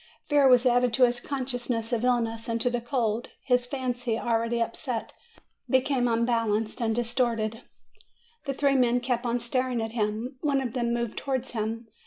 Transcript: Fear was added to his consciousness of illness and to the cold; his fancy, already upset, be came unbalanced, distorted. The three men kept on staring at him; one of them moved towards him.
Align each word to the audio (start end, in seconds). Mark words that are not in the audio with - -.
Fear 0.29 0.47
was 0.47 0.65
added 0.65 0.95
to 0.95 1.03
his 1.05 1.19
consciousness 1.19 1.93
of 1.93 2.03
illness 2.03 2.49
and 2.49 2.59
to 2.61 2.71
the 2.71 2.81
cold; 2.81 3.29
his 3.43 3.67
fancy, 3.67 4.17
already 4.17 4.59
upset, 4.59 5.13
be 5.69 5.79
came 5.79 6.07
unbalanced, 6.07 6.79
distorted. 6.95 7.61
The 8.45 8.55
three 8.55 8.73
men 8.73 8.99
kept 9.01 9.27
on 9.27 9.39
staring 9.39 9.79
at 9.79 9.91
him; 9.91 10.37
one 10.41 10.59
of 10.59 10.73
them 10.73 10.91
moved 10.91 11.19
towards 11.19 11.51
him. 11.51 11.87